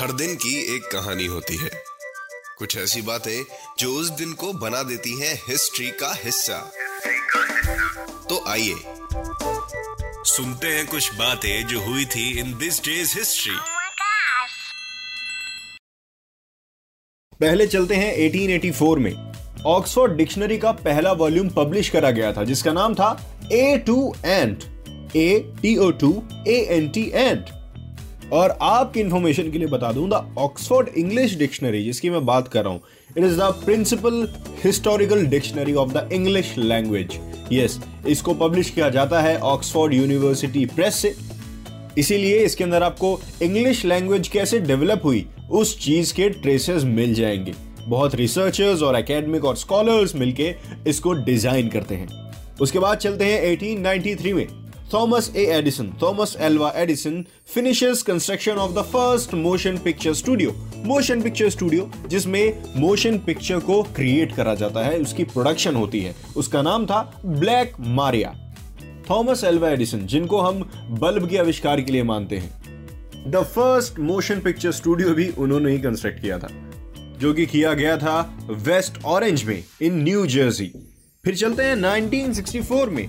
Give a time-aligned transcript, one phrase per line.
[0.00, 1.70] हर दिन की एक कहानी होती है।
[2.58, 3.44] कुछ ऐसी बातें
[3.78, 6.72] जो उस दिन को बना देती हैं हिस्ट्री का हिस्सा।
[8.28, 8.74] तो आइए
[10.24, 13.56] सुनते हैं कुछ बातें जो हुई थी इन दिस डेज़ हिस्ट्री.
[17.40, 19.14] पहले चलते हैं 1884 में।
[19.66, 24.64] ऑक्सफोर्ड डिक्शनरी का पहला वॉल्यूम पब्लिश करा गया था जिसका नाम था A to ant
[25.16, 27.59] A T O to A N T ant
[28.32, 32.64] और आपकी इंफॉर्मेशन के लिए बता दूँ द ऑक्सफोर्ड इंग्लिश डिक्शनरी जिसकी मैं बात कर
[32.64, 32.80] रहा हूँ
[33.18, 34.26] it is the principal
[34.64, 37.18] historical dictionary of the English language
[37.52, 41.14] yes इसको पब्लिश किया जाता है ऑक्सफोर्ड यूनिवर्सिटी प्रेस से।
[41.98, 47.54] इसीलिए इसके अंदर आपको इंग्लिश लैंग्वेज कैसे डेवलप हुई, उस चीज़ के ट्रेसेस मिल जाएँगे।
[47.88, 50.54] बहुत रिसर्चर्स और एकेडमिक और स्कॉलर्स मिलके
[50.86, 52.08] इसको डिज़ाइन करते हैं।
[52.60, 54.46] उसके बाद चलते हैं 1893 में।
[54.94, 57.24] Thomas A Edison Thomas Alva Edison
[57.54, 63.82] finishes construction of the first motion picture studio motion picture studio जिसमें मोशन पिक्चर को
[63.96, 68.34] क्रिएट करा जाता है, उसकी प्रोडक्शन होती है। उसका नाम था Black Maria
[69.10, 70.62] Thomas Alva Edison जिनको हम
[71.00, 75.78] बल्ब के आविष्कार के लिए मानते हैं। The first motion picture studio भी उन्होंने ही
[75.78, 76.48] कंस्ट्रक्ट किया था।
[77.20, 78.20] जो कि किया गया था
[78.50, 80.72] वेस्ट ऑरेंज में इन न्यू जर्सी
[81.24, 83.06] फिर चलते हैं 1964 में।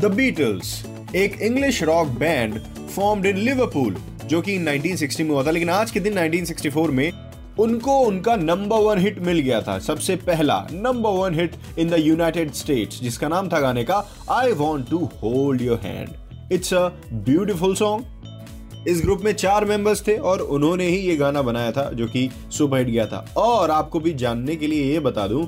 [0.00, 0.82] द बीटल्स
[1.16, 2.58] एक English rock band
[2.88, 7.12] formed in Liverpool जो कि 1960 में हुआ था, लेकिन आज के दिन 1964 में
[7.58, 11.96] उनको उनका नंबर वन हिट मिल गया था, सबसे पहला number one hit in the
[11.98, 16.86] United States जिसका नाम था गाने का I want to hold your hand it's a
[17.12, 21.90] beautiful song इस ग्रुप में चार मेंबर्स थे और उन्होंने ही ये गाना बनाया था,
[21.92, 25.44] जो कि सुपर हिट गया था। और आपको भी जानने के लिए ये बता दूँ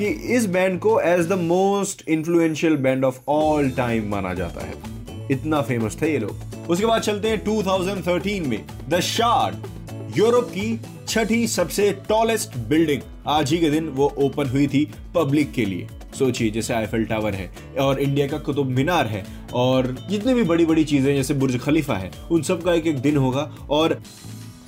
[0.00, 5.28] कि इस बैंड को as the most influential band of all time माना जाता है।
[5.30, 10.80] इतना फ़ेमस थे ये लोग। उसके बाद चलते हैं 2013 में। द शार्ड यूरोप की
[11.08, 14.84] छठी सबसे टॉलेस्ट बिल्डिंग आज ही के दिन वो ओपन हुई थी
[15.14, 15.86] पब्लिक के लिए।
[16.18, 17.50] सोचिए, जैसे आईफल टावर है
[17.80, 19.24] और इंडिया का कुतुब मीनार है
[19.54, 22.98] और जितनी भी बड़ी बड़ी चीज़ें जैसे बुर्ज खलीफा है, उन सब का एक एक
[22.98, 24.00] दिन होगा और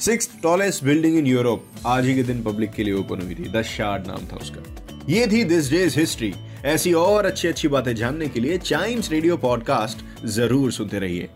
[0.01, 3.53] six tallest building in Europe आज ही के दिन पब्लिक के लिए ओपन हुई थी।
[3.53, 6.33] द शार्ड नाम था उसका। ये थी दिस डेज़ हिस्ट्री
[6.65, 11.29] ऐसी और अच्छी अच्छी बातें जानने के लिए चाइम्स रेडियो पॉडकास्ट ज़रूर सुनते रहिए।